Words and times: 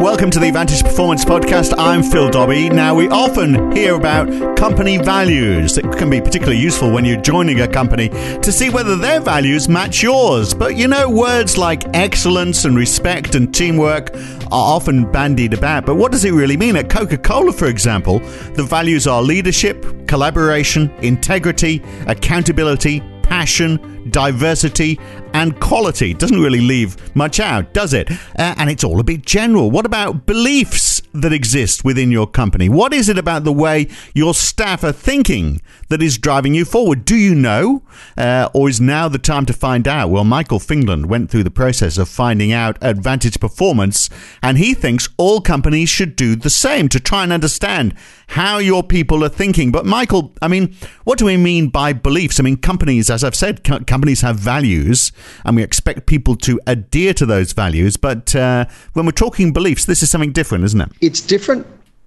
Welcome 0.00 0.30
to 0.32 0.38
the 0.38 0.50
Vantage 0.50 0.82
Performance 0.82 1.24
Podcast. 1.24 1.72
I'm 1.78 2.02
Phil 2.02 2.28
Dobby. 2.28 2.68
Now, 2.68 2.94
we 2.94 3.08
often 3.08 3.72
hear 3.72 3.94
about 3.94 4.56
company 4.56 4.98
values 4.98 5.74
that 5.74 5.90
can 5.96 6.10
be 6.10 6.20
particularly 6.20 6.58
useful 6.58 6.90
when 6.92 7.06
you're 7.06 7.20
joining 7.20 7.62
a 7.62 7.66
company 7.66 8.10
to 8.10 8.52
see 8.52 8.68
whether 8.68 8.94
their 8.94 9.20
values 9.20 9.70
match 9.70 10.02
yours. 10.02 10.52
But 10.52 10.76
you 10.76 10.86
know, 10.86 11.08
words 11.08 11.56
like 11.56 11.84
excellence 11.94 12.66
and 12.66 12.76
respect 12.76 13.34
and 13.34 13.54
teamwork 13.54 14.14
are 14.14 14.74
often 14.76 15.10
bandied 15.10 15.54
about. 15.54 15.86
But 15.86 15.94
what 15.94 16.12
does 16.12 16.26
it 16.26 16.32
really 16.32 16.58
mean? 16.58 16.76
At 16.76 16.90
Coca 16.90 17.16
Cola, 17.16 17.52
for 17.52 17.66
example, 17.66 18.18
the 18.52 18.64
values 18.64 19.06
are 19.06 19.22
leadership, 19.22 20.06
collaboration, 20.06 20.90
integrity, 21.00 21.82
accountability, 22.06 23.00
passion, 23.22 24.10
diversity, 24.10 25.00
and 25.36 25.60
quality. 25.60 26.14
Doesn't 26.14 26.40
really 26.40 26.62
leave 26.62 26.96
much 27.14 27.40
out, 27.40 27.74
does 27.74 27.92
it? 27.92 28.10
Uh, 28.10 28.54
and 28.56 28.70
it's 28.70 28.82
all 28.82 28.98
a 28.98 29.04
bit 29.04 29.26
general. 29.26 29.70
What 29.70 29.84
about 29.84 30.24
beliefs 30.24 31.02
that 31.12 31.32
exist 31.32 31.84
within 31.84 32.10
your 32.10 32.26
company? 32.26 32.70
What 32.70 32.94
is 32.94 33.10
it 33.10 33.18
about 33.18 33.44
the 33.44 33.52
way 33.52 33.88
your 34.14 34.32
staff 34.32 34.82
are 34.82 34.92
thinking 34.92 35.60
that 35.90 36.02
is 36.02 36.16
driving 36.16 36.54
you 36.54 36.64
forward? 36.64 37.04
Do 37.04 37.16
you 37.16 37.34
know? 37.34 37.82
Uh, 38.16 38.48
or 38.54 38.70
is 38.70 38.80
now 38.80 39.08
the 39.08 39.18
time 39.18 39.44
to 39.46 39.52
find 39.52 39.86
out? 39.86 40.08
Well, 40.08 40.24
Michael 40.24 40.58
Fingland 40.58 41.06
went 41.06 41.30
through 41.30 41.44
the 41.44 41.50
process 41.50 41.98
of 41.98 42.08
finding 42.08 42.52
out 42.52 42.78
Advantage 42.80 43.38
Performance, 43.38 44.08
and 44.42 44.56
he 44.56 44.72
thinks 44.72 45.08
all 45.18 45.42
companies 45.42 45.90
should 45.90 46.16
do 46.16 46.34
the 46.34 46.50
same 46.50 46.88
to 46.88 47.00
try 47.00 47.22
and 47.22 47.32
understand 47.32 47.94
how 48.28 48.58
your 48.58 48.82
people 48.82 49.22
are 49.22 49.28
thinking. 49.28 49.70
But, 49.70 49.86
Michael, 49.86 50.32
I 50.40 50.48
mean, 50.48 50.74
what 51.04 51.18
do 51.18 51.26
we 51.26 51.36
mean 51.36 51.68
by 51.68 51.92
beliefs? 51.92 52.40
I 52.40 52.42
mean, 52.42 52.56
companies, 52.56 53.10
as 53.10 53.22
I've 53.22 53.34
said, 53.34 53.62
co- 53.64 53.80
companies 53.80 54.22
have 54.22 54.36
values, 54.36 55.12
and 55.44 55.56
we 55.56 55.62
expect 55.62 56.06
people 56.06 56.36
to 56.36 56.60
adhere 56.66 57.14
to 57.14 57.26
those 57.26 57.52
values. 57.52 57.96
But 57.96 58.34
uh, 58.34 58.66
when 58.94 59.06
we're 59.06 59.12
talking 59.12 59.52
beliefs, 59.52 59.84
this 59.84 60.02
is 60.02 60.10
something 60.10 60.32
different, 60.32 60.64
isn't 60.64 60.80
it? 60.80 60.88
It's 61.00 61.20
different, 61.20 61.66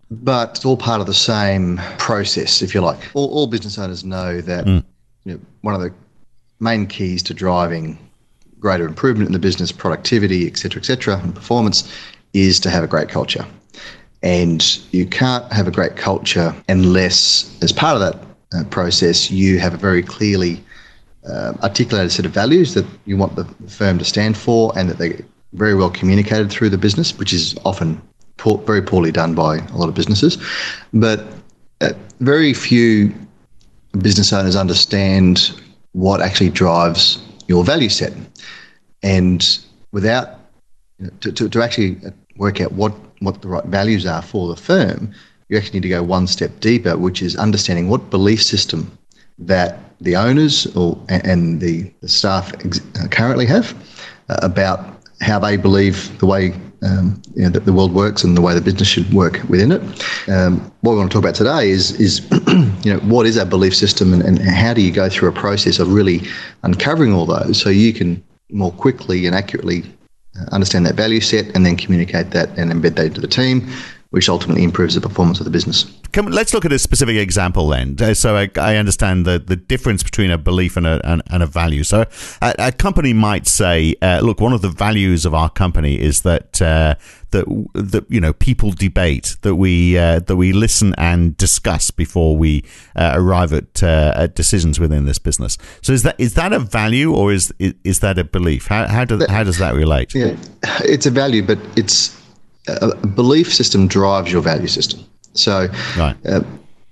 but 0.09 0.51
it's 0.51 0.65
all 0.65 0.77
part 0.77 1.01
of 1.01 1.07
the 1.07 1.13
same 1.13 1.77
process, 1.97 2.61
if 2.61 2.73
you 2.73 2.81
like. 2.81 2.99
All, 3.13 3.29
all 3.33 3.47
business 3.47 3.77
owners 3.77 4.03
know 4.03 4.41
that 4.41 4.65
mm. 4.65 4.83
you 5.25 5.33
know, 5.33 5.39
one 5.61 5.75
of 5.75 5.81
the 5.81 5.93
main 6.59 6.87
keys 6.87 7.23
to 7.23 7.33
driving 7.33 7.97
greater 8.59 8.85
improvement 8.85 9.27
in 9.27 9.33
the 9.33 9.39
business, 9.39 9.71
productivity, 9.71 10.45
et 10.45 10.57
cetera, 10.57 10.81
et 10.81 10.85
cetera, 10.85 11.17
and 11.19 11.33
performance 11.33 11.93
is 12.33 12.59
to 12.59 12.69
have 12.69 12.83
a 12.83 12.87
great 12.87 13.07
culture. 13.07 13.45
And 14.21 14.61
you 14.91 15.05
can't 15.05 15.49
have 15.53 15.67
a 15.67 15.71
great 15.71 15.95
culture 15.95 16.53
unless, 16.67 17.57
as 17.61 17.71
part 17.71 17.95
of 17.95 18.01
that 18.01 18.25
uh, 18.53 18.65
process, 18.65 19.31
you 19.31 19.59
have 19.59 19.73
a 19.73 19.77
very 19.77 20.03
clearly 20.03 20.61
uh, 21.29 21.53
articulated 21.63 22.11
set 22.11 22.25
of 22.25 22.31
values 22.31 22.73
that 22.73 22.85
you 23.05 23.17
want 23.17 23.35
the 23.35 23.45
firm 23.67 23.97
to 23.99 24.05
stand 24.05 24.37
for 24.37 24.71
and 24.77 24.89
that 24.89 24.97
they're 24.97 25.19
very 25.53 25.75
well 25.75 25.89
communicated 25.89 26.51
through 26.51 26.69
the 26.69 26.77
business, 26.77 27.17
which 27.17 27.33
is 27.33 27.55
often 27.65 28.01
poor, 28.37 28.57
very 28.59 28.81
poorly 28.81 29.11
done 29.11 29.35
by 29.35 29.57
a 29.57 29.77
lot 29.77 29.89
of 29.89 29.95
businesses. 29.95 30.37
But 30.93 31.25
uh, 31.81 31.93
very 32.19 32.53
few 32.53 33.13
business 34.01 34.31
owners 34.33 34.55
understand 34.55 35.51
what 35.93 36.21
actually 36.21 36.49
drives 36.49 37.21
your 37.47 37.63
value 37.63 37.89
set. 37.89 38.13
And 39.01 39.59
without, 39.91 40.39
you 40.99 41.05
know, 41.05 41.11
to, 41.21 41.31
to, 41.31 41.49
to 41.49 41.61
actually 41.63 41.97
work 42.37 42.61
out 42.61 42.73
what, 42.73 42.93
what 43.19 43.41
the 43.41 43.47
right 43.47 43.65
values 43.65 44.05
are 44.05 44.21
for 44.21 44.47
the 44.47 44.55
firm, 44.55 45.11
you 45.47 45.57
actually 45.57 45.79
need 45.79 45.83
to 45.83 45.89
go 45.89 46.03
one 46.03 46.27
step 46.27 46.59
deeper, 46.59 46.95
which 46.95 47.21
is 47.21 47.35
understanding 47.35 47.89
what 47.89 48.09
belief 48.11 48.43
system 48.43 48.98
that 49.39 49.79
the 50.01 50.15
owners 50.15 50.65
or 50.75 50.97
and 51.09 51.59
the, 51.59 51.91
the 52.01 52.07
staff 52.07 52.53
ex- 52.65 52.81
uh, 53.01 53.07
currently 53.09 53.45
have 53.45 53.73
uh, 54.29 54.39
about 54.41 54.79
how 55.21 55.39
they 55.39 55.57
believe 55.57 56.17
the 56.19 56.25
way 56.25 56.53
um, 56.81 57.21
you 57.35 57.43
know, 57.43 57.49
that 57.49 57.65
the 57.65 57.73
world 57.73 57.93
works 57.93 58.23
and 58.23 58.37
the 58.37 58.41
way 58.41 58.53
the 58.53 58.61
business 58.61 58.87
should 58.87 59.11
work 59.13 59.41
within 59.49 59.71
it. 59.71 59.81
Um, 60.29 60.59
what 60.81 60.93
we 60.93 60.97
want 60.97 61.11
to 61.11 61.13
talk 61.13 61.23
about 61.23 61.35
today 61.35 61.69
is 61.69 61.91
is 61.99 62.25
you 62.85 62.93
know 62.93 62.99
what 62.99 63.25
is 63.25 63.37
our 63.37 63.45
belief 63.45 63.75
system 63.75 64.13
and, 64.13 64.23
and 64.23 64.39
how 64.39 64.73
do 64.73 64.81
you 64.81 64.91
go 64.91 65.09
through 65.09 65.29
a 65.29 65.33
process 65.33 65.79
of 65.79 65.91
really 65.91 66.21
uncovering 66.63 67.13
all 67.13 67.25
those 67.25 67.61
so 67.61 67.69
you 67.69 67.93
can 67.93 68.23
more 68.49 68.71
quickly 68.71 69.25
and 69.25 69.35
accurately 69.35 69.83
uh, 70.39 70.45
understand 70.51 70.85
that 70.85 70.95
value 70.95 71.19
set 71.19 71.53
and 71.55 71.65
then 71.65 71.75
communicate 71.75 72.31
that 72.31 72.49
and 72.57 72.71
embed 72.71 72.95
that 72.95 73.07
into 73.07 73.21
the 73.21 73.27
team 73.27 73.69
which 74.11 74.29
ultimately 74.29 74.63
improves 74.63 74.95
the 74.95 75.01
performance 75.01 75.39
of 75.39 75.45
the 75.45 75.51
business. 75.51 75.98
Come, 76.11 76.27
let's 76.27 76.53
look 76.53 76.65
at 76.65 76.71
a 76.71 76.79
specific 76.79 77.17
example 77.17 77.67
then. 77.67 77.95
Uh, 77.99 78.13
so 78.13 78.35
I, 78.35 78.49
I, 78.55 78.77
understand 78.77 79.25
the, 79.25 79.39
the 79.39 79.55
difference 79.55 80.01
between 80.01 80.31
a 80.31 80.37
belief 80.37 80.75
and 80.77 80.87
a, 80.87 81.01
and, 81.03 81.21
and 81.29 81.43
a 81.43 81.45
value. 81.45 81.83
So 81.83 82.05
a, 82.41 82.55
a 82.57 82.71
company 82.71 83.13
might 83.13 83.47
say, 83.47 83.95
uh, 84.01 84.21
look, 84.21 84.41
one 84.41 84.53
of 84.53 84.61
the 84.61 84.69
values 84.69 85.25
of 85.25 85.33
our 85.33 85.49
company 85.49 85.99
is 85.99 86.21
that 86.21 86.61
uh, 86.61 86.95
that 87.31 87.45
that 87.73 88.05
you 88.09 88.19
know 88.19 88.33
people 88.33 88.71
debate, 88.71 89.37
that 89.41 89.55
we 89.55 89.97
uh, 89.97 90.19
that 90.19 90.35
we 90.35 90.51
listen 90.51 90.95
and 90.97 91.37
discuss 91.37 91.91
before 91.91 92.35
we 92.35 92.63
uh, 92.95 93.11
arrive 93.15 93.53
at, 93.53 93.83
uh, 93.83 94.13
at 94.15 94.35
decisions 94.35 94.79
within 94.79 95.05
this 95.05 95.19
business. 95.19 95.57
So 95.81 95.93
is 95.93 96.03
that 96.03 96.15
is 96.17 96.33
that 96.35 96.53
a 96.53 96.59
value 96.59 97.13
or 97.13 97.31
is 97.31 97.53
is, 97.59 97.73
is 97.83 97.99
that 97.99 98.17
a 98.17 98.23
belief? 98.23 98.67
How 98.67 98.87
how 98.87 99.05
does 99.05 99.25
how 99.27 99.43
does 99.43 99.57
that 99.59 99.75
relate? 99.75 100.15
Yeah, 100.15 100.35
it's 100.83 101.05
a 101.05 101.11
value, 101.11 101.43
but 101.43 101.59
it's 101.75 102.19
a 102.67 102.95
belief 102.95 103.53
system 103.53 103.87
drives 103.87 104.31
your 104.31 104.41
value 104.41 104.67
system. 104.67 105.05
So, 105.33 105.67
right. 105.97 106.15
uh, 106.25 106.41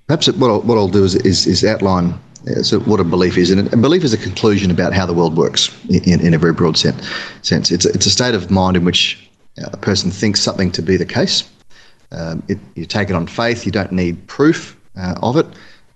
perhaps 0.08 0.28
what 0.28 0.50
I'll, 0.50 0.62
what 0.62 0.78
I'll 0.78 0.88
do 0.88 1.04
is, 1.04 1.16
is, 1.16 1.48
is 1.48 1.64
outline 1.64 2.20
uh, 2.48 2.64
so 2.64 2.80
what 2.82 3.00
a 3.00 3.04
belief 3.04 3.38
is. 3.38 3.52
And 3.52 3.72
a 3.74 3.78
belief 3.78 4.04
is 4.04 4.14
a 4.14 4.18
conclusion 4.18 4.72
about 4.72 4.94
how 4.94 5.06
the 5.06 5.14
world 5.14 5.36
works 5.36 5.76
in, 5.90 6.22
in 6.22 6.34
a 6.34 6.38
very 6.38 6.54
broad 6.54 6.78
sense. 6.78 7.02
It's, 7.52 7.86
a, 7.86 7.90
it's 7.90 8.06
a 8.06 8.12
state 8.12 8.36
of 8.36 8.50
mind 8.50 8.78
in 8.78 8.86
which 8.86 9.30
a 9.58 9.78
person 9.78 10.12
thinks 10.12 10.42
something 10.42 10.72
to 10.72 10.82
be 10.82 10.98
the 10.98 11.06
case. 11.06 11.50
Um, 12.12 12.44
it, 12.48 12.58
you 12.76 12.86
take 12.86 13.10
it 13.10 13.16
on 13.16 13.28
faith, 13.28 13.66
you 13.66 13.72
don't 13.72 13.92
need 13.92 14.26
proof 14.28 14.80
uh, 14.98 15.16
of 15.22 15.36
it. 15.38 15.48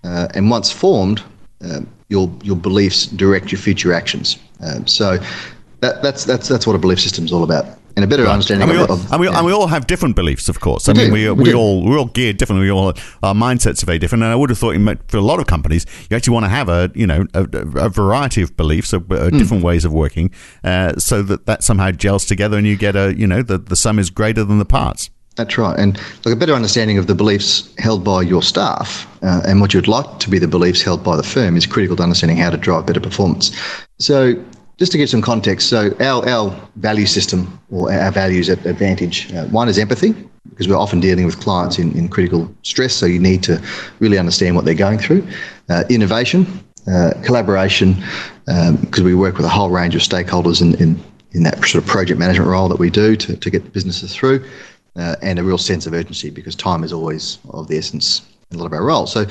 Uh, 0.04 0.28
and 0.34 0.50
once 0.50 0.70
formed, 0.70 1.22
um, 1.62 1.88
your, 2.08 2.30
your 2.42 2.56
beliefs 2.56 3.06
direct 3.06 3.52
your 3.52 3.60
future 3.60 3.94
actions. 3.94 4.38
Um, 4.60 4.86
so 4.86 5.18
that, 5.80 6.02
that's, 6.02 6.24
that's, 6.24 6.48
that's 6.48 6.66
what 6.66 6.76
a 6.76 6.78
belief 6.78 7.00
system 7.00 7.24
is 7.24 7.32
all 7.32 7.44
about 7.44 7.66
and 7.96 8.04
a 8.04 8.08
better 8.08 8.24
right. 8.24 8.32
understanding 8.32 8.68
and 8.68 8.78
we, 8.78 8.84
all, 8.84 8.92
of, 8.92 9.12
and, 9.12 9.20
we, 9.20 9.28
yeah. 9.28 9.36
and 9.36 9.46
we 9.46 9.52
all 9.52 9.66
have 9.66 9.86
different 9.86 10.16
beliefs, 10.16 10.48
of 10.48 10.60
course. 10.60 10.88
I 10.88 10.92
we 10.92 10.98
mean, 10.98 11.06
do. 11.08 11.12
we, 11.12 11.30
we, 11.30 11.42
we 11.50 11.54
all 11.54 11.84
we're 11.84 11.98
all 11.98 12.06
geared 12.06 12.36
differently. 12.36 12.66
We 12.66 12.70
all 12.70 12.94
our 13.22 13.34
mindsets 13.34 13.82
are 13.82 13.86
very 13.86 13.98
different. 13.98 14.24
And 14.24 14.32
I 14.32 14.36
would 14.36 14.50
have 14.50 14.58
thought 14.58 14.76
for 15.08 15.16
a 15.16 15.22
lot 15.22 15.40
of 15.40 15.46
companies, 15.46 15.86
you 16.10 16.16
actually 16.16 16.34
want 16.34 16.44
to 16.44 16.50
have 16.50 16.68
a 16.68 16.90
you 16.94 17.06
know 17.06 17.26
a, 17.34 17.46
a 17.76 17.88
variety 17.88 18.42
of 18.42 18.56
beliefs, 18.56 18.92
a, 18.92 19.00
mm. 19.00 19.38
different 19.38 19.62
ways 19.62 19.84
of 19.84 19.92
working, 19.92 20.30
uh, 20.64 20.96
so 20.98 21.22
that 21.22 21.46
that 21.46 21.62
somehow 21.62 21.90
gels 21.90 22.24
together, 22.24 22.56
and 22.56 22.66
you 22.66 22.76
get 22.76 22.96
a 22.96 23.14
you 23.16 23.26
know 23.26 23.42
the 23.42 23.58
the 23.58 23.76
sum 23.76 23.98
is 23.98 24.10
greater 24.10 24.44
than 24.44 24.58
the 24.58 24.64
parts. 24.64 25.10
That's 25.36 25.56
right. 25.56 25.78
And 25.78 25.98
look, 26.24 26.34
a 26.34 26.36
better 26.36 26.52
understanding 26.52 26.98
of 26.98 27.06
the 27.06 27.14
beliefs 27.14 27.72
held 27.78 28.04
by 28.04 28.20
your 28.20 28.42
staff 28.42 29.06
uh, 29.22 29.40
and 29.46 29.62
what 29.62 29.72
you'd 29.72 29.88
like 29.88 30.18
to 30.18 30.28
be 30.28 30.38
the 30.38 30.48
beliefs 30.48 30.82
held 30.82 31.02
by 31.02 31.16
the 31.16 31.22
firm 31.22 31.56
is 31.56 31.66
critical 31.66 31.96
to 31.96 32.02
understanding 32.02 32.36
how 32.36 32.50
to 32.50 32.58
drive 32.58 32.86
better 32.86 33.00
performance. 33.00 33.50
So 33.98 34.34
just 34.82 34.90
to 34.90 34.98
give 34.98 35.08
some 35.08 35.22
context, 35.22 35.68
so 35.68 35.94
our, 36.00 36.28
our 36.28 36.68
value 36.74 37.06
system 37.06 37.60
or 37.70 37.92
our 37.92 38.10
values 38.10 38.50
at 38.50 38.58
Vantage, 38.58 39.32
uh, 39.32 39.44
one 39.44 39.68
is 39.68 39.78
empathy, 39.78 40.12
because 40.50 40.66
we're 40.66 40.76
often 40.76 40.98
dealing 40.98 41.24
with 41.24 41.38
clients 41.38 41.78
in, 41.78 41.96
in 41.96 42.08
critical 42.08 42.52
stress, 42.64 42.92
so 42.92 43.06
you 43.06 43.20
need 43.20 43.44
to 43.44 43.62
really 44.00 44.18
understand 44.18 44.56
what 44.56 44.64
they're 44.64 44.74
going 44.74 44.98
through. 44.98 45.24
Uh, 45.68 45.84
innovation, 45.88 46.44
uh, 46.92 47.12
collaboration, 47.22 47.94
because 48.46 48.98
um, 48.98 49.04
we 49.04 49.14
work 49.14 49.36
with 49.36 49.46
a 49.46 49.48
whole 49.48 49.70
range 49.70 49.94
of 49.94 50.00
stakeholders 50.00 50.60
in, 50.60 50.74
in, 50.82 51.00
in 51.30 51.44
that 51.44 51.64
sort 51.64 51.84
of 51.84 51.86
project 51.88 52.18
management 52.18 52.50
role 52.50 52.68
that 52.68 52.80
we 52.80 52.90
do 52.90 53.14
to, 53.14 53.36
to 53.36 53.50
get 53.50 53.72
businesses 53.72 54.12
through, 54.12 54.44
uh, 54.96 55.14
and 55.22 55.38
a 55.38 55.44
real 55.44 55.58
sense 55.58 55.86
of 55.86 55.92
urgency 55.92 56.28
because 56.28 56.56
time 56.56 56.82
is 56.82 56.92
always 56.92 57.38
of 57.50 57.68
the 57.68 57.78
essence 57.78 58.22
in 58.50 58.56
a 58.56 58.60
lot 58.60 58.66
of 58.66 58.72
our 58.72 58.84
roles. 58.84 59.12
So 59.12 59.26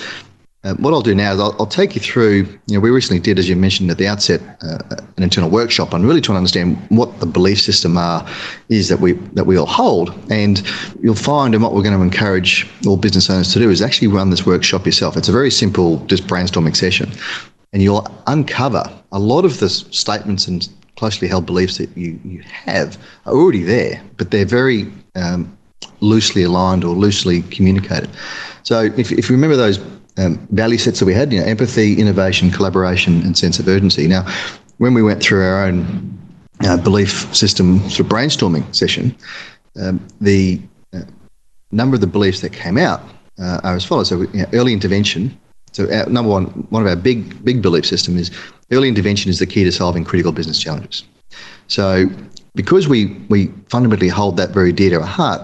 uh, 0.64 0.76
what 0.76 0.94
I'll 0.94 1.02
do 1.02 1.16
now 1.16 1.34
is 1.34 1.40
I'll, 1.40 1.56
I'll, 1.60 1.66
take 1.66 1.96
you 1.96 2.02
through. 2.02 2.44
You 2.68 2.76
know, 2.76 2.80
we 2.80 2.92
recently 2.92 3.20
did, 3.20 3.40
as 3.40 3.50
you 3.50 3.56
mentioned 3.56 3.90
at 3.90 3.98
the 3.98 4.08
outset, 4.08 4.42
uh, 4.62 4.78
an 5.18 5.24
internal 5.24 5.50
workshop 5.50 5.92
on 5.92 6.06
really 6.06 6.22
trying 6.22 6.36
to 6.36 6.38
understand 6.38 6.78
what 6.90 7.20
the 7.20 7.26
belief 7.26 7.60
system 7.60 7.98
are 7.98 8.28
is 8.70 8.88
that 8.90 9.00
we 9.00 9.14
that 9.34 9.46
we 9.46 9.58
all 9.58 9.66
hold. 9.66 10.14
And 10.30 10.62
you'll 11.02 11.16
find, 11.16 11.56
and 11.56 11.64
what 11.64 11.74
we're 11.74 11.82
going 11.82 11.98
to 11.98 12.04
encourage 12.04 12.70
all 12.86 12.96
business 12.96 13.28
owners 13.28 13.52
to 13.54 13.60
do 13.60 13.72
is 13.72 13.82
actually 13.82 14.08
run 14.10 14.30
this 14.30 14.46
workshop 14.46 14.86
yourself. 14.86 15.18
It's 15.18 15.30
a 15.30 15.32
very 15.32 15.50
simple, 15.50 15.98
just 16.06 16.28
brainstorming 16.28 16.76
session, 16.76 17.12
and 17.74 17.82
you'll 17.82 18.08
uncover 18.28 18.84
a 19.12 19.20
lot 19.20 19.46
of 19.46 19.60
the 19.60 19.70
statements 19.70 20.48
and 20.48 20.70
closely 20.96 21.28
held 21.28 21.48
beliefs 21.48 21.80
that 21.80 21.90
you 21.98 22.20
you 22.24 22.44
have 22.44 23.00
are 23.26 23.34
already 23.34 23.64
there, 23.64 24.00
but 24.18 24.30
they're 24.30 24.46
very 24.46 24.92
um, 25.16 25.58
loosely 26.02 26.44
aligned 26.44 26.84
or 26.84 26.96
loosely 26.96 27.42
communicated. 27.44 28.12
So 28.64 28.84
if, 28.84 29.12
if 29.12 29.30
you 29.30 29.36
remember 29.36 29.56
those 29.56 29.80
um, 30.18 30.46
value 30.52 30.78
sets 30.78 31.00
that 31.00 31.06
we 31.06 31.14
had, 31.14 31.32
you 31.32 31.40
know, 31.40 31.46
empathy, 31.46 32.00
innovation, 32.00 32.52
collaboration, 32.52 33.22
and 33.22 33.38
sense 33.38 33.60
of 33.60 33.68
urgency. 33.68 34.08
Now, 34.08 34.26
when 34.78 34.94
we 34.94 35.04
went 35.04 35.22
through 35.22 35.44
our 35.44 35.66
own 35.66 36.18
uh, 36.62 36.78
belief 36.78 37.34
system 37.36 37.80
sort 37.90 38.02
of 38.02 38.08
brainstorming 38.08 38.76
session, 38.76 39.16
um, 39.82 40.06
the 40.20 40.62
uh, 40.94 41.02
number 41.72 41.96
of 41.96 42.02
the 42.02 42.08
beliefs 42.08 42.42
that 42.42 42.52
came 42.52 42.78
out 42.78 43.02
uh, 43.40 43.62
are 43.64 43.76
as 43.76 43.86
follows. 43.86 44.10
So, 44.10 44.22
you 44.22 44.42
know, 44.42 44.46
early 44.54 44.74
intervention. 44.74 45.38
So, 45.72 45.92
our, 45.94 46.08
number 46.08 46.30
one, 46.30 46.46
one 46.70 46.82
of 46.82 46.88
our 46.88 46.96
big 46.96 47.44
big 47.46 47.62
belief 47.62 47.86
system 47.86 48.18
is 48.18 48.32
early 48.72 48.90
intervention 48.90 49.30
is 49.30 49.40
the 49.40 49.46
key 49.46 49.64
to 49.64 49.72
solving 49.72 50.04
critical 50.04 50.32
business 50.32 50.60
challenges. 50.60 51.04
So, 51.68 52.10
because 52.56 52.88
we 52.88 53.06
we 53.30 53.48
fundamentally 53.70 54.10
hold 54.10 54.36
that 54.38 54.50
very 54.50 54.74
dear 54.74 54.90
to 54.92 54.96
our 54.98 55.06
heart, 55.06 55.42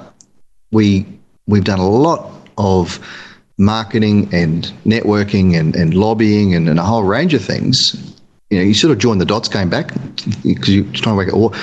we 0.72 1.06
we've 1.48 1.64
done 1.64 1.80
a 1.80 1.90
lot 1.90 2.30
of 2.58 3.00
marketing 3.58 4.30
and 4.34 4.66
networking 4.86 5.60
and, 5.60 5.76
and 5.76 5.94
lobbying 5.94 6.54
and, 6.54 6.70
and 6.70 6.80
a 6.80 6.84
whole 6.84 7.04
range 7.04 7.34
of 7.34 7.44
things. 7.44 8.14
You 8.50 8.58
know, 8.58 8.64
you 8.64 8.74
sort 8.74 8.92
of 8.92 9.00
join 9.00 9.18
the 9.18 9.26
dots 9.26 9.50
going 9.50 9.70
back 9.70 9.92
because 10.44 10.70
you're 10.70 10.86
trying 10.94 11.14
to 11.14 11.16
work 11.16 11.34
out 11.34 11.56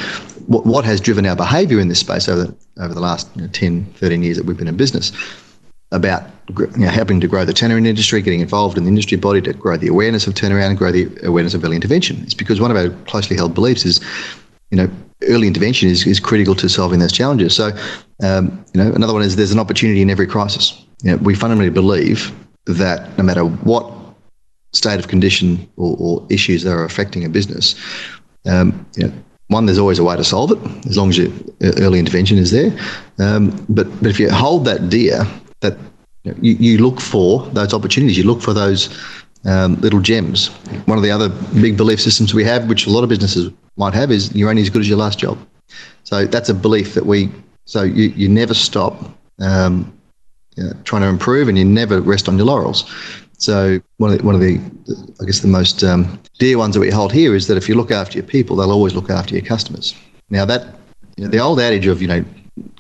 what, 0.47 0.67
what 0.67 0.85
has 0.85 1.01
driven 1.01 1.25
our 1.27 1.37
behaviour 1.37 1.81
in 1.81 1.89
this 1.89 2.01
space 2.01 2.29
over 2.29 2.45
the, 2.45 2.57
over 2.83 2.93
the 2.93 3.01
last 3.01 3.29
you 3.37 3.43
know, 3.43 3.49
10, 3.49 3.85
13 3.95 4.23
years 4.23 4.37
that 4.37 4.45
we've 4.45 4.57
been 4.57 4.69
in 4.69 4.77
business 4.77 5.13
about 5.93 6.25
you 6.59 6.67
know, 6.77 6.89
helping 6.89 7.21
to 7.21 7.29
grow 7.29 7.45
the 7.45 7.53
turnaround 7.53 7.87
industry, 7.87 8.21
getting 8.21 8.41
involved 8.41 8.77
in 8.77 8.85
the 8.85 8.89
industry 8.89 9.17
body 9.17 9.41
to 9.41 9.53
grow 9.53 9.77
the 9.77 9.89
awareness 9.89 10.27
of 10.27 10.35
turnaround 10.35 10.71
and 10.71 10.79
grow 10.79 10.91
the 10.91 11.09
awareness 11.23 11.55
of 11.55 11.65
early 11.65 11.77
intervention. 11.77 12.21
It's 12.23 12.35
because 12.35 12.61
one 12.61 12.71
of 12.71 12.77
our 12.77 12.91
closely 13.05 13.37
held 13.37 13.55
beliefs 13.55 13.85
is, 13.85 14.01
you 14.71 14.77
know, 14.77 14.91
early 15.23 15.47
intervention 15.47 15.89
is, 15.89 16.07
is 16.07 16.21
critical 16.21 16.55
to 16.57 16.69
solving 16.69 16.99
those 16.99 17.13
challenges. 17.13 17.55
So, 17.55 17.71
um, 18.23 18.65
you 18.75 18.83
know, 18.83 18.93
another 18.93 19.13
one 19.13 19.23
is 19.23 19.37
there's 19.37 19.53
an 19.53 19.59
opportunity 19.59 20.03
in 20.03 20.11
every 20.11 20.27
crisis. 20.27 20.84
You 21.03 21.13
know, 21.13 21.17
we 21.19 21.35
fundamentally 21.35 21.71
believe 21.71 22.33
that 22.67 23.17
no 23.19 23.25
matter 23.25 23.45
what 23.45 23.93
state 24.73 24.99
of 24.99 25.09
condition 25.09 25.69
or, 25.77 25.97
or 25.99 26.27
issues 26.31 26.63
that 26.63 26.73
are 26.73 26.85
affecting 26.85 27.25
a 27.25 27.29
business, 27.29 27.75
um, 28.47 28.87
you 28.97 29.07
know, 29.07 29.13
one, 29.49 29.67
there's 29.67 29.79
always 29.79 29.99
a 29.99 30.05
way 30.05 30.17
to 30.17 30.25
solve 30.25 30.53
it 30.53 30.87
as 30.87 30.97
long 30.97 31.11
as 31.11 31.19
your 31.19 31.31
early 31.79 31.99
intervention 31.99 32.39
is 32.39 32.51
there. 32.51 32.77
Um, 33.19 33.51
but 33.69 33.87
but 34.01 34.11
if 34.11 34.19
you 34.19 34.31
hold 34.31 34.65
that 34.65 34.89
dear, 34.89 35.27
that 35.61 35.77
you, 36.25 36.55
you 36.55 36.79
look 36.79 37.01
for 37.01 37.47
those 37.51 37.75
opportunities, 37.75 38.17
you 38.17 38.25
look 38.25 38.41
for 38.41 38.55
those 38.55 38.89
um, 39.45 39.79
little 39.81 40.01
gems. 40.01 40.49
One 40.87 40.97
of 40.97 41.05
the 41.05 41.11
other 41.11 41.29
big 41.61 41.77
belief 41.77 42.01
systems 42.01 42.33
we 42.33 42.45
have, 42.45 42.69
which 42.69 42.87
a 42.87 42.91
lot 42.91 43.03
of 43.03 43.11
businesses 43.11 43.53
might 43.77 43.93
have, 43.95 44.11
is 44.11 44.35
you're 44.35 44.49
only 44.49 44.63
as 44.63 44.71
good 44.71 44.81
as 44.81 44.89
your 44.89 44.99
last 44.99 45.19
job. 45.19 45.39
So 46.05 46.25
that's 46.25 46.49
a 46.49 46.55
belief 46.55 46.95
that 46.95 47.05
we. 47.07 47.31
So 47.67 47.83
you, 47.83 48.09
you 48.17 48.29
never 48.29 48.55
stop 48.55 49.11
um, 49.41 49.93
you 50.57 50.65
know, 50.65 50.73
trying 50.85 51.03
to 51.03 51.09
improve, 51.09 51.49
and 51.49 51.59
you 51.59 51.65
never 51.65 52.01
rest 52.01 52.29
on 52.29 52.37
your 52.37 52.47
laurels. 52.47 52.85
So 53.39 53.81
one 53.99 54.13
of 54.13 54.19
the, 54.19 54.25
one 54.25 54.35
of 54.35 54.41
the 54.41 54.61
I 55.21 55.25
guess 55.25 55.41
the 55.41 55.49
most 55.49 55.83
um, 55.83 56.21
dear 56.39 56.59
ones 56.59 56.75
that 56.75 56.81
we 56.81 56.91
hold 56.91 57.13
here 57.13 57.35
is 57.35 57.47
that 57.49 57.57
if 57.57 57.69
you 57.69 57.75
look 57.75 57.91
after 57.91 58.19
your 58.19 58.27
people, 58.27 58.57
they'll 58.57 58.71
always 58.71 58.95
look 58.95 59.11
after 59.11 59.35
your 59.35 59.45
customers. 59.45 59.95
Now 60.31 60.45
that 60.45 60.75
you 61.17 61.25
know, 61.25 61.31
the 61.31 61.39
old 61.39 61.61
adage 61.61 61.87
of 61.87 62.01
you 62.01 62.09
know 62.09 62.25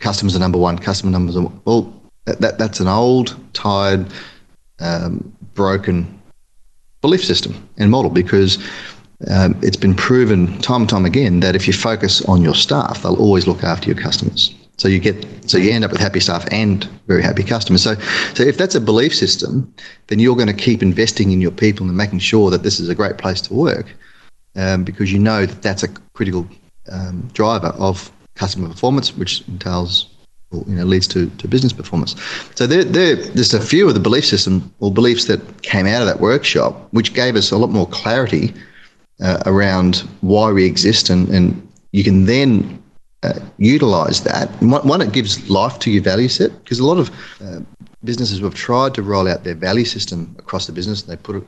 customers 0.00 0.36
are 0.36 0.38
number 0.38 0.58
one, 0.58 0.78
customer 0.78 1.10
numbers 1.10 1.36
are 1.36 1.50
well 1.64 1.92
that, 2.24 2.40
that 2.40 2.58
that's 2.58 2.80
an 2.80 2.88
old, 2.88 3.36
tired, 3.52 4.06
um, 4.80 5.32
broken 5.54 6.20
belief 7.00 7.24
system 7.24 7.68
and 7.76 7.90
model 7.90 8.10
because 8.10 8.56
um, 9.30 9.58
it's 9.62 9.76
been 9.76 9.94
proven 9.94 10.58
time 10.60 10.82
and 10.82 10.90
time 10.90 11.04
again 11.04 11.40
that 11.40 11.54
if 11.54 11.66
you 11.66 11.72
focus 11.72 12.22
on 12.22 12.42
your 12.42 12.54
staff, 12.54 13.02
they'll 13.02 13.16
always 13.16 13.46
look 13.46 13.62
after 13.62 13.90
your 13.90 14.00
customers. 14.00 14.54
So 14.76 14.88
you 14.88 14.98
get 14.98 15.16
so 15.48 15.56
you 15.56 15.70
end 15.70 15.84
up 15.84 15.92
with 15.92 16.00
happy 16.00 16.20
staff 16.20 16.44
and 16.50 16.84
very 17.06 17.22
happy 17.22 17.44
customers. 17.44 17.82
So 17.82 17.94
so 18.34 18.42
if 18.42 18.56
that's 18.56 18.74
a 18.74 18.80
belief 18.80 19.14
system, 19.14 19.72
then 20.08 20.18
you're 20.18 20.36
going 20.36 20.48
to 20.48 20.64
keep 20.64 20.82
investing 20.82 21.30
in 21.30 21.40
your 21.40 21.52
people 21.52 21.86
and 21.86 21.96
making 21.96 22.18
sure 22.18 22.50
that 22.50 22.62
this 22.62 22.80
is 22.80 22.88
a 22.88 22.94
great 22.94 23.16
place 23.18 23.40
to 23.42 23.54
work, 23.54 23.86
um, 24.56 24.84
because 24.84 25.12
you 25.12 25.18
know 25.18 25.46
that 25.46 25.62
that's 25.62 25.82
a 25.82 25.88
critical 26.14 26.46
um, 26.90 27.28
driver 27.32 27.68
of 27.78 28.10
customer 28.34 28.68
performance, 28.68 29.16
which 29.16 29.46
entails 29.46 30.08
or, 30.50 30.64
you 30.66 30.74
know 30.74 30.84
leads 30.84 31.06
to, 31.06 31.30
to 31.38 31.46
business 31.46 31.72
performance. 31.72 32.16
So 32.56 32.66
there, 32.66 32.84
there 32.84 33.14
there's 33.14 33.54
a 33.54 33.60
few 33.60 33.86
of 33.86 33.94
the 33.94 34.00
belief 34.00 34.26
system 34.26 34.74
or 34.80 34.92
beliefs 34.92 35.26
that 35.26 35.62
came 35.62 35.86
out 35.86 36.02
of 36.02 36.08
that 36.08 36.20
workshop, 36.20 36.88
which 36.90 37.14
gave 37.14 37.36
us 37.36 37.52
a 37.52 37.56
lot 37.56 37.70
more 37.70 37.86
clarity 37.86 38.52
uh, 39.20 39.40
around 39.46 39.98
why 40.20 40.50
we 40.50 40.64
exist, 40.66 41.10
and, 41.10 41.28
and 41.28 41.68
you 41.92 42.02
can 42.02 42.26
then 42.26 42.82
uh, 43.24 43.40
utilize 43.58 44.22
that. 44.22 44.48
One, 44.60 45.00
it 45.00 45.12
gives 45.12 45.48
life 45.48 45.78
to 45.80 45.90
your 45.90 46.02
value 46.02 46.28
set 46.28 46.50
because 46.62 46.78
a 46.78 46.86
lot 46.86 46.98
of 46.98 47.10
uh, 47.40 47.60
businesses 48.04 48.40
have 48.40 48.54
tried 48.54 48.94
to 48.94 49.02
roll 49.02 49.26
out 49.26 49.44
their 49.44 49.54
value 49.54 49.84
system 49.84 50.34
across 50.38 50.66
the 50.66 50.72
business. 50.72 51.02
They 51.02 51.16
put 51.16 51.36
it, 51.36 51.44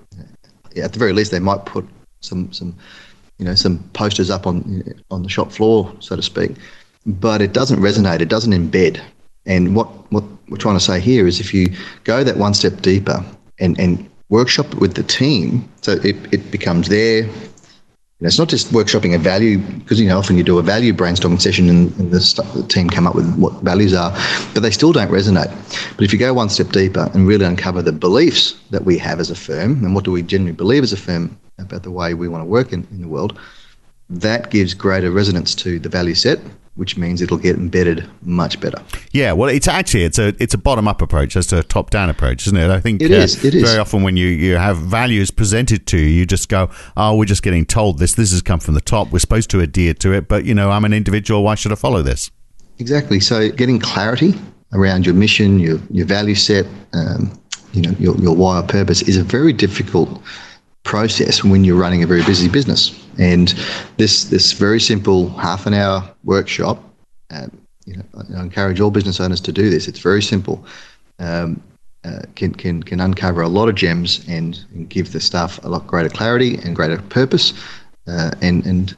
at 0.83 0.93
the 0.93 0.99
very 0.99 1.13
least, 1.13 1.31
they 1.31 1.39
might 1.39 1.65
put 1.67 1.87
some 2.21 2.53
some 2.53 2.75
you 3.39 3.45
know 3.45 3.55
some 3.55 3.79
posters 3.93 4.31
up 4.31 4.47
on 4.47 4.83
on 5.11 5.23
the 5.23 5.29
shop 5.29 5.53
floor, 5.53 5.93
so 6.01 6.17
to 6.17 6.23
speak. 6.23 6.53
But 7.05 7.41
it 7.43 7.53
doesn't 7.53 7.81
resonate. 7.81 8.21
It 8.21 8.29
doesn't 8.29 8.53
embed. 8.53 9.01
And 9.45 9.77
what 9.77 9.89
what 10.11 10.25
we're 10.49 10.57
trying 10.57 10.79
to 10.79 10.85
say 10.85 11.01
here 11.01 11.27
is, 11.27 11.41
if 11.41 11.53
you 11.55 11.67
go 12.05 12.25
that 12.25 12.37
one 12.37 12.55
step 12.55 12.81
deeper 12.81 13.25
and 13.59 13.79
and 13.79 14.09
workshop 14.29 14.75
with 14.75 14.95
the 14.95 15.03
team, 15.05 15.69
so 15.83 15.93
it, 15.93 16.17
it 16.33 16.51
becomes 16.51 16.89
their 16.89 17.29
know, 18.21 18.27
it's 18.27 18.39
not 18.39 18.49
just 18.49 18.73
workshopping 18.73 19.15
a 19.15 19.19
value 19.19 19.59
because 19.59 20.01
you 20.01 20.09
know 20.09 20.19
often 20.19 20.37
you 20.37 20.43
do 20.43 20.59
a 20.59 20.63
value 20.63 20.93
brainstorming 20.93 21.41
session 21.41 21.69
and, 21.69 21.95
and 21.99 22.11
the, 22.11 22.51
the, 22.55 22.67
team 22.69 22.89
come 22.89 23.07
up 23.07 23.15
with 23.15 23.37
what 23.37 23.53
values 23.63 23.93
are, 23.93 24.11
but 24.55 24.61
they 24.61 24.71
still 24.71 24.93
don't 24.93 25.11
resonate. 25.11 25.51
But 25.97 26.05
if 26.05 26.13
you 26.13 26.19
go 26.19 26.33
one 26.33 26.49
step 26.49 26.71
deeper 26.71 27.11
and 27.13 27.27
really 27.27 27.45
uncover 27.45 27.83
the 27.83 27.93
beliefs 27.93 28.59
that 28.71 28.85
we 28.85 28.97
have 28.99 29.21
as 29.21 29.31
a 29.31 29.35
firm 29.35 29.85
and 29.85 29.95
what 29.95 30.05
do 30.05 30.13
we 30.13 30.23
generally 30.23 30.53
believe 30.53 30.83
as 30.83 30.93
a 30.93 30.97
firm 30.97 31.39
about 31.59 31.83
the 31.83 31.91
way 31.91 32.15
we 32.15 32.29
want 32.29 32.43
to 32.43 32.47
work 32.47 32.73
in, 32.73 32.87
in 32.91 33.01
the 33.03 33.09
world, 33.09 33.39
that 34.09 34.51
gives 34.51 34.73
greater 34.73 35.11
resonance 35.11 35.55
to 35.55 35.79
the 35.79 35.89
value 35.89 36.15
set 36.15 36.39
which 36.77 36.97
means 36.97 37.21
it'll 37.23 37.39
get 37.39 37.57
embedded 37.57 38.09
much 38.23 38.61
better. 38.61 38.81
Yeah, 39.13 39.33
well, 39.33 39.49
it's 39.49 39.67
actually 39.67 40.05
it's 40.05 40.19
a 40.19 40.35
it's 40.39 40.55
a 40.55 40.59
bottom 40.59 40.87
up 40.87 41.03
approach 41.03 41.37
as 41.37 41.47
to 41.49 41.59
a 41.59 41.63
top 41.63 41.91
down 41.91 42.09
approach, 42.09 42.47
isn't 42.47 42.57
it? 42.57 42.71
I 42.71 42.81
think 42.81 43.03
it 43.03 43.11
uh, 43.11 43.15
is. 43.15 43.45
It 43.45 43.53
very 43.53 43.65
is. 43.65 43.79
Often 43.79 44.03
when 44.03 44.17
you 44.17 44.29
you 44.29 44.57
have 44.57 44.77
values 44.77 45.31
presented 45.31 45.87
to 45.89 45.99
you, 45.99 46.07
you 46.07 46.27
just 46.27 46.49
go, 46.49 46.71
"Oh, 46.97 47.17
we're 47.17 47.25
just 47.25 47.43
getting 47.43 47.67
told 47.67 47.99
this. 47.99 48.15
This 48.15 48.31
has 48.33 48.43
come 48.43 48.61
from 48.61 48.75
the 48.75 48.81
top. 48.81 49.11
We're 49.11 49.19
supposed 49.19 49.51
to 49.51 49.61
adhere 49.61 49.95
to 49.95 50.13
it, 50.13 50.29
but 50.29 50.45
you 50.45 50.55
know, 50.55 50.71
I'm 50.71 50.85
an 50.85 50.93
individual. 50.93 51.43
Why 51.43 51.55
should 51.55 51.73
I 51.73 51.77
follow 51.77 52.03
this?" 52.03 52.31
Exactly. 52.79 53.21
So 53.21 53.51
getting 53.51 53.79
clarity 53.79 54.35
around 54.73 55.07
your 55.07 55.15
mission, 55.15 55.59
your 55.59 55.81
your 55.91 56.07
value 56.07 56.35
set, 56.35 56.67
um, 56.93 57.39
you 57.73 57.83
know, 57.83 57.91
your 57.99 58.17
your 58.19 58.37
why 58.37 58.61
or 58.61 58.63
purpose 58.63 59.03
is 59.03 59.17
a 59.17 59.25
very 59.25 59.53
difficult 59.53 60.23
process 60.87 61.45
when 61.45 61.65
you're 61.65 61.77
running 61.77 62.03
a 62.03 62.07
very 62.07 62.23
busy 62.23 62.49
business. 62.49 62.99
And 63.19 63.49
this 63.99 64.25
this 64.25 64.53
very 64.53 64.81
simple 64.81 65.29
half 65.31 65.67
an 65.67 65.75
hour 65.75 66.09
workshop, 66.25 66.83
um, 67.31 67.51
you 67.85 67.97
know, 67.97 68.05
I 68.37 68.43
encourage 68.43 68.81
all 68.81 68.91
business 68.91 69.21
owners 69.21 69.41
to 69.43 69.53
do 69.53 69.69
this. 69.69 69.89
It's 69.89 69.99
very 69.99 70.23
simple. 70.23 70.65
Um, 71.19 71.63
uh, 72.05 72.23
can, 72.37 72.55
can, 72.55 72.85
can 72.85 73.01
uncover 73.01 73.43
a 73.43 73.49
lot 73.49 73.69
of 73.69 73.75
gems 73.75 74.25
and, 74.29 74.65
and, 74.73 74.89
give 74.89 75.13
the 75.13 75.19
staff 75.19 75.59
a 75.65 75.69
lot 75.69 75.85
greater 75.89 76.09
clarity 76.09 76.57
and 76.59 76.77
greater 76.77 77.03
purpose. 77.03 77.53
Uh, 78.07 78.31
and, 78.43 78.65
and, 78.65 78.97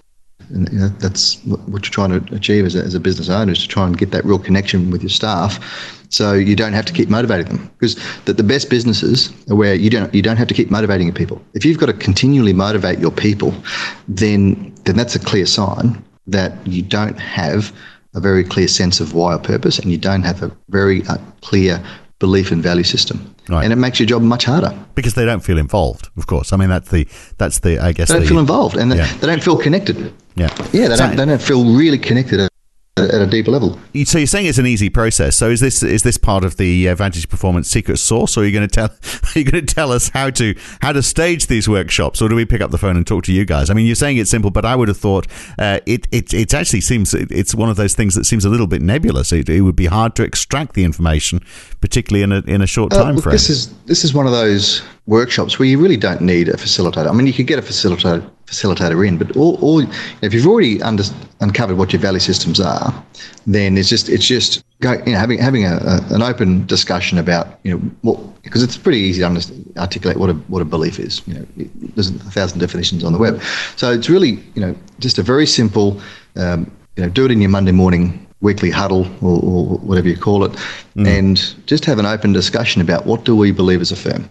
and 0.51 0.71
you 0.71 0.79
know, 0.79 0.89
that's 0.99 1.43
what 1.45 1.67
you're 1.69 1.81
trying 1.81 2.11
to 2.11 2.35
achieve 2.35 2.67
as 2.67 2.75
a, 2.75 2.81
as 2.81 2.95
a 2.95 3.01
business 3.01 3.31
owner 3.31 3.53
is 3.53 3.63
to 3.63 3.69
try 3.69 3.87
and 3.87 3.97
get 3.97 4.11
that 4.11 4.27
real 4.27 4.39
connection 4.39 4.91
with 4.91 5.01
your 5.01 5.09
staff 5.09 5.98
so 6.11 6.33
you 6.33 6.57
don't 6.57 6.73
have 6.73 6.85
to 6.87 6.93
keep 6.93 7.09
motivating 7.09 7.47
them 7.47 7.71
because 7.79 7.97
the, 8.25 8.33
the 8.33 8.43
best 8.43 8.71
businesses 8.71 9.33
are 9.51 9.57
where 9.57 9.75
you 9.75 9.91
don't 9.91 10.13
you 10.15 10.23
don't 10.23 10.37
have 10.37 10.49
to 10.49 10.55
keep 10.55 10.71
motivating 10.71 11.07
your 11.07 11.15
people. 11.15 11.43
If 11.55 11.65
you've 11.65 11.79
got 11.79 11.87
to 11.87 11.93
continually 11.93 12.53
motivate 12.53 12.99
your 12.99 13.11
people, 13.11 13.55
then 14.07 14.75
then 14.85 14.97
that's 14.97 15.15
a 15.15 15.19
clear 15.19 15.47
sign 15.47 16.03
that 16.27 16.67
you 16.67 16.83
don't 16.83 17.19
have 17.19 17.73
a 18.15 18.21
very 18.21 18.45
clear 18.45 18.69
sense 18.69 19.01
of 19.01 19.15
why 19.15 19.35
or 19.35 19.39
purpose, 19.39 19.79
and 19.79 19.91
you 19.91 19.99
don't 19.99 20.23
have 20.23 20.43
a 20.43 20.51
very 20.69 21.07
uh, 21.07 21.19
clear 21.43 21.83
belief 22.19 22.51
and 22.51 22.63
value 22.63 22.83
system. 22.85 23.35
Right. 23.49 23.65
And 23.65 23.73
it 23.73 23.77
makes 23.77 23.99
your 24.01 24.07
job 24.07 24.23
much 24.23 24.45
harder 24.45 24.77
because 24.95 25.15
they 25.15 25.25
don't 25.25 25.41
feel 25.41 25.57
involved. 25.59 26.09
Of 26.17 26.27
course, 26.27 26.53
I 26.53 26.57
mean 26.57 26.69
that's 26.69 26.91
the 26.91 27.07
that's 27.39 27.61
the 27.61 27.79
I 27.79 27.93
guess 27.93 28.09
they 28.09 28.15
don't 28.15 28.23
the, 28.23 28.29
feel 28.29 28.39
involved 28.39 28.77
and 28.77 28.93
yeah. 28.93 29.07
they, 29.07 29.19
they, 29.19 29.27
don't 29.27 29.43
feel 29.43 29.57
connected. 29.57 30.13
Yeah, 30.35 30.55
yeah, 30.73 30.89
they 30.89 30.97
don't 30.97 31.17
they 31.17 31.25
don't 31.25 31.43
feel 31.43 31.65
really 31.65 31.99
connected 31.99 32.48
at 32.99 33.21
a 33.21 33.27
deeper 33.27 33.51
level. 33.51 33.79
So 34.05 34.19
you're 34.19 34.27
saying 34.27 34.47
it's 34.47 34.59
an 34.59 34.67
easy 34.67 34.89
process. 34.91 35.37
So 35.37 35.51
is 35.51 35.61
this 35.61 35.83
is 35.83 36.03
this 36.03 36.17
part 36.17 36.45
of 36.45 36.57
the 36.57 36.89
uh, 36.89 36.95
Vantage 36.95 37.29
Performance 37.29 37.69
secret 37.69 37.99
sauce, 37.99 38.37
or 38.37 38.43
are 38.43 38.45
you 38.45 38.53
going 38.53 38.69
to 38.69 38.75
tell 38.75 38.87
are 39.35 39.39
you 39.39 39.45
going 39.45 39.65
to 39.65 39.75
tell 39.75 39.93
us 39.93 40.09
how 40.11 40.31
to 40.31 40.55
how 40.81 40.93
to 40.93 41.03
stage 41.03 41.47
these 41.47 41.69
workshops, 41.69 42.21
or 42.21 42.29
do 42.29 42.35
we 42.35 42.45
pick 42.45 42.61
up 42.61 42.71
the 42.71 42.79
phone 42.79 42.97
and 42.97 43.07
talk 43.07 43.25
to 43.25 43.33
you 43.33 43.45
guys? 43.45 43.71
I 43.71 43.75
mean, 43.75 43.87
you're 43.87 43.95
saying 43.95 44.17
it's 44.17 44.31
simple, 44.31 44.51
but 44.51 44.65
I 44.65 44.77
would 44.77 44.89
have 44.89 44.99
thought 44.99 45.27
uh, 45.59 45.81
it, 45.87 46.07
it 46.11 46.33
it 46.35 46.55
actually 46.55 46.81
seems 46.81 47.15
it's 47.15 47.55
one 47.55 47.71
of 47.71 47.77
those 47.77 47.95
things 47.95 48.15
that 48.15 48.25
seems 48.25 48.45
a 48.45 48.49
little 48.49 48.67
bit 48.67 48.83
nebulous. 48.83 49.33
It, 49.33 49.49
it 49.49 49.63
would 49.63 49.77
be 49.77 49.87
hard 49.87 50.15
to 50.17 50.23
extract 50.23 50.75
the 50.75 50.85
information, 50.85 51.41
particularly 51.81 52.23
in 52.23 52.33
a 52.33 52.41
in 52.47 52.63
a 52.63 52.67
short 52.67 52.93
uh, 52.93 53.03
time 53.03 53.19
frame. 53.19 53.33
This 53.33 53.51
is 53.51 53.73
this 53.85 54.05
is 54.05 54.15
one 54.15 54.27
of 54.27 54.33
those 54.33 54.83
workshops 55.07 55.59
where 55.59 55.67
you 55.67 55.79
really 55.79 55.97
don't 55.97 56.21
need 56.21 56.49
a 56.49 56.55
facilitator. 56.55 57.09
I 57.09 57.13
mean, 57.13 57.27
you 57.27 57.33
could 57.33 57.47
get 57.47 57.59
a 57.59 57.63
facilitator 57.63 58.29
facilitator 58.49 59.07
in, 59.07 59.19
but 59.19 59.37
all, 59.37 59.57
all 59.61 59.85
if 60.23 60.33
you've 60.33 60.47
already 60.47 60.83
under, 60.83 61.03
uncovered 61.41 61.77
what 61.77 61.93
your 61.93 62.01
value 62.01 62.19
systems 62.19 62.61
are, 62.61 63.05
then 63.47 63.77
it's 63.77 63.89
just 63.89 64.09
it's 64.09 64.27
just 64.27 64.65
go, 64.81 64.93
you 65.05 65.13
know 65.13 65.19
having 65.19 65.39
having 65.39 65.67
a, 65.67 65.77
a, 65.77 66.15
an 66.15 66.23
open 66.23 66.67
discussion 66.67 67.19
about 67.19 67.61
you 67.63 67.73
know 67.73 67.79
what 68.03 68.43
because 68.43 68.63
it's 68.63 68.79
pretty 68.79 68.99
easy 68.99 69.21
to 69.21 69.55
articulate 69.77 70.17
what 70.17 70.31
a 70.31 70.35
what 70.49 70.63
a 70.63 70.65
belief 70.65 70.99
is. 70.99 71.21
You 71.27 71.35
know, 71.35 71.47
there's 71.95 72.09
a 72.09 72.15
thousand 72.31 72.59
definitions 72.61 73.05
on 73.05 73.13
the 73.13 73.19
web, 73.19 73.43
so 73.77 73.93
it's 73.93 74.09
really 74.09 74.43
you 74.55 74.63
know 74.63 74.75
just 74.99 75.19
a 75.19 75.23
very 75.23 75.47
simple 75.47 76.01
um, 76.37 76.71
you 76.97 77.03
know 77.03 77.11
do 77.11 77.27
it 77.27 77.31
in 77.31 77.41
your 77.41 77.51
Monday 77.51 77.73
morning 77.73 78.27
weekly 78.41 78.71
huddle 78.71 79.05
or, 79.21 79.43
or 79.43 79.79
whatever 79.79 80.09
you 80.09 80.17
call 80.17 80.45
it, 80.45 80.53
mm. 80.97 81.07
and 81.07 81.55
just 81.67 81.85
have 81.85 81.99
an 81.99 82.07
open 82.07 82.33
discussion 82.33 82.81
about 82.81 83.05
what 83.05 83.25
do 83.25 83.37
we 83.37 83.53
believe 83.53 83.83
as 83.83 83.93
a 83.93 83.97
firm, 83.97 84.31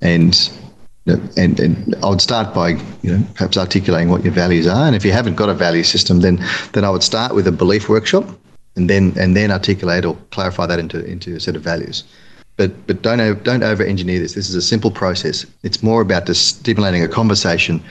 and 0.00 0.50
and, 1.06 1.58
and 1.58 1.94
I 2.02 2.08
would 2.08 2.20
start 2.20 2.54
by 2.54 2.70
you 3.02 3.16
know 3.16 3.26
perhaps 3.34 3.56
articulating 3.56 4.08
what 4.08 4.24
your 4.24 4.32
values 4.32 4.66
are, 4.66 4.86
and 4.86 4.94
if 4.94 5.04
you 5.04 5.12
haven't 5.12 5.34
got 5.34 5.48
a 5.48 5.54
value 5.54 5.82
system, 5.82 6.20
then 6.20 6.44
then 6.72 6.84
I 6.84 6.90
would 6.90 7.02
start 7.02 7.34
with 7.34 7.46
a 7.46 7.52
belief 7.52 7.88
workshop, 7.88 8.24
and 8.76 8.88
then 8.88 9.12
and 9.18 9.36
then 9.36 9.50
articulate 9.50 10.04
or 10.04 10.16
clarify 10.30 10.66
that 10.66 10.78
into 10.78 11.04
into 11.04 11.34
a 11.34 11.40
set 11.40 11.56
of 11.56 11.62
values. 11.62 12.04
But 12.56 12.86
but 12.86 13.02
don't 13.02 13.42
don't 13.42 13.62
over 13.62 13.82
engineer 13.82 14.20
this. 14.20 14.34
This 14.34 14.48
is 14.48 14.54
a 14.54 14.62
simple 14.62 14.90
process. 14.90 15.44
It's 15.62 15.82
more 15.82 16.02
about 16.02 16.26
just 16.26 16.58
stimulating 16.58 17.02
a 17.02 17.08
conversation. 17.08 17.82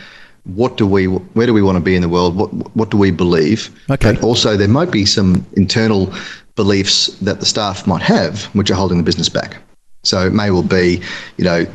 What 0.45 0.77
do 0.77 0.87
we 0.87 1.05
where 1.05 1.45
do 1.45 1.53
we 1.53 1.61
want 1.61 1.77
to 1.77 1.83
be 1.83 1.95
in 1.95 2.01
the 2.01 2.09
world? 2.09 2.35
What 2.35 2.49
what 2.75 2.91
do 2.91 2.97
we 2.97 3.11
believe? 3.11 3.69
Okay. 3.89 4.13
But 4.13 4.23
also 4.23 4.55
there 4.55 4.69
might 4.69 4.91
be 4.91 5.05
some 5.05 5.45
internal 5.53 6.13
beliefs 6.55 7.07
that 7.19 7.39
the 7.39 7.45
staff 7.45 7.87
might 7.87 8.01
have 8.01 8.45
which 8.55 8.71
are 8.71 8.75
holding 8.75 8.97
the 8.97 9.03
business 9.03 9.29
back. 9.29 9.57
So 10.03 10.25
it 10.25 10.33
may 10.33 10.49
well 10.49 10.63
be, 10.63 11.01
you 11.37 11.45
know, 11.45 11.65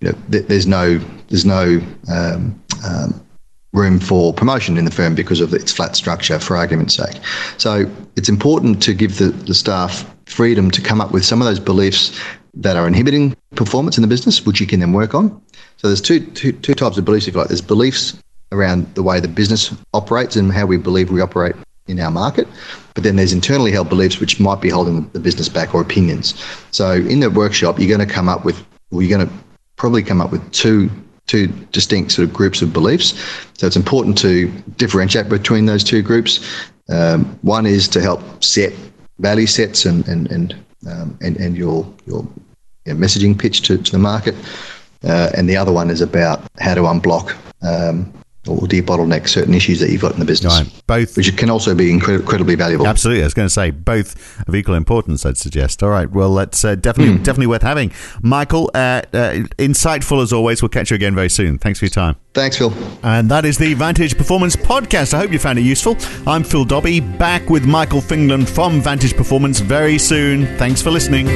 you 0.00 0.08
know, 0.08 0.18
th- 0.30 0.46
there's 0.46 0.66
no 0.66 0.98
there's 1.28 1.44
no 1.44 1.80
um, 2.10 2.62
um, 2.84 3.26
room 3.72 4.00
for 4.00 4.32
promotion 4.32 4.76
in 4.76 4.84
the 4.84 4.90
firm 4.90 5.14
because 5.14 5.40
of 5.40 5.52
its 5.52 5.72
flat 5.72 5.96
structure, 5.96 6.38
for 6.38 6.56
argument's 6.56 6.94
sake. 6.94 7.16
So 7.58 7.90
it's 8.16 8.28
important 8.28 8.82
to 8.84 8.94
give 8.94 9.18
the, 9.18 9.28
the 9.28 9.54
staff 9.54 10.10
freedom 10.26 10.70
to 10.70 10.80
come 10.80 11.00
up 11.00 11.12
with 11.12 11.24
some 11.24 11.40
of 11.40 11.46
those 11.46 11.60
beliefs 11.60 12.18
that 12.54 12.76
are 12.76 12.86
inhibiting 12.86 13.36
performance 13.54 13.98
in 13.98 14.02
the 14.02 14.08
business, 14.08 14.46
which 14.46 14.60
you 14.60 14.66
can 14.66 14.80
then 14.80 14.92
work 14.92 15.14
on. 15.14 15.40
So 15.76 15.88
there's 15.88 16.00
two, 16.00 16.20
two, 16.30 16.52
two 16.52 16.74
types 16.74 16.96
of 16.96 17.04
beliefs, 17.04 17.28
if 17.28 17.34
you 17.34 17.40
like. 17.40 17.48
There's 17.48 17.60
beliefs 17.60 18.18
around 18.50 18.92
the 18.94 19.02
way 19.02 19.20
the 19.20 19.28
business 19.28 19.74
operates 19.92 20.36
and 20.36 20.52
how 20.52 20.64
we 20.64 20.78
believe 20.78 21.10
we 21.10 21.20
operate 21.20 21.54
in 21.86 22.00
our 22.00 22.10
market. 22.10 22.48
But 22.94 23.04
then 23.04 23.16
there's 23.16 23.32
internally 23.32 23.72
held 23.72 23.88
beliefs 23.88 24.18
which 24.18 24.40
might 24.40 24.60
be 24.60 24.70
holding 24.70 25.08
the 25.10 25.20
business 25.20 25.48
back 25.48 25.74
or 25.74 25.80
opinions. 25.82 26.34
So 26.70 26.92
in 26.92 27.20
the 27.20 27.30
workshop, 27.30 27.78
you're 27.78 27.94
going 27.94 28.06
to 28.06 28.12
come 28.12 28.28
up 28.28 28.44
with, 28.44 28.64
well, 28.90 29.02
you're 29.02 29.16
going 29.18 29.28
to 29.28 29.34
probably 29.76 30.02
come 30.02 30.20
up 30.20 30.32
with 30.32 30.50
two 30.52 30.90
two 31.26 31.48
distinct 31.72 32.12
sort 32.12 32.28
of 32.28 32.32
groups 32.32 32.62
of 32.62 32.72
beliefs. 32.72 33.12
So 33.54 33.66
it's 33.66 33.76
important 33.76 34.16
to 34.18 34.48
differentiate 34.76 35.28
between 35.28 35.66
those 35.66 35.82
two 35.82 36.00
groups. 36.00 36.40
Um, 36.88 37.24
one 37.42 37.66
is 37.66 37.88
to 37.88 38.00
help 38.00 38.44
set 38.44 38.72
value 39.18 39.46
sets 39.46 39.86
and 39.86 40.06
and 40.08 40.30
and 40.30 40.54
um, 40.88 41.18
and, 41.20 41.36
and 41.36 41.56
your 41.56 41.92
your 42.06 42.26
messaging 42.86 43.38
pitch 43.38 43.62
to, 43.62 43.76
to 43.78 43.92
the 43.92 43.98
market, 43.98 44.34
uh, 45.04 45.30
and 45.36 45.48
the 45.48 45.56
other 45.56 45.72
one 45.72 45.90
is 45.90 46.00
about 46.00 46.40
how 46.60 46.74
to 46.74 46.82
unblock 46.82 47.34
um, 47.62 48.12
or 48.48 48.58
debottleneck 48.66 49.28
certain 49.28 49.54
issues 49.54 49.80
that 49.80 49.90
you've 49.90 50.02
got 50.02 50.12
in 50.12 50.20
the 50.20 50.24
business. 50.24 50.60
Right. 50.60 50.82
Both, 50.86 51.16
which 51.16 51.36
can 51.36 51.50
also 51.50 51.74
be 51.74 51.90
incred- 51.90 52.20
incredibly 52.20 52.54
valuable. 52.54 52.86
Absolutely, 52.86 53.22
I 53.22 53.26
was 53.26 53.34
going 53.34 53.46
to 53.46 53.50
say 53.50 53.70
both 53.70 54.48
of 54.48 54.54
equal 54.54 54.74
importance. 54.74 55.24
I'd 55.26 55.38
suggest. 55.38 55.82
All 55.82 55.90
right, 55.90 56.10
well, 56.10 56.34
that's 56.34 56.64
uh, 56.64 56.74
definitely 56.74 57.14
mm. 57.14 57.24
definitely 57.24 57.48
worth 57.48 57.62
having. 57.62 57.92
Michael, 58.22 58.70
uh, 58.74 59.02
uh, 59.12 59.44
insightful 59.58 60.22
as 60.22 60.32
always. 60.32 60.62
We'll 60.62 60.68
catch 60.68 60.90
you 60.90 60.94
again 60.94 61.14
very 61.14 61.30
soon. 61.30 61.58
Thanks 61.58 61.78
for 61.78 61.84
your 61.86 61.90
time. 61.90 62.16
Thanks, 62.34 62.58
Phil. 62.58 62.72
And 63.02 63.30
that 63.30 63.44
is 63.44 63.56
the 63.56 63.74
Vantage 63.74 64.16
Performance 64.16 64.56
podcast. 64.56 65.14
I 65.14 65.18
hope 65.18 65.32
you 65.32 65.38
found 65.38 65.58
it 65.58 65.62
useful. 65.62 65.96
I'm 66.26 66.44
Phil 66.44 66.64
Dobby, 66.64 67.00
back 67.00 67.48
with 67.48 67.64
Michael 67.64 68.00
Fingland 68.00 68.48
from 68.48 68.80
Vantage 68.80 69.16
Performance 69.16 69.60
very 69.60 69.98
soon. 69.98 70.46
Thanks 70.58 70.82
for 70.82 70.90
listening. 70.90 71.26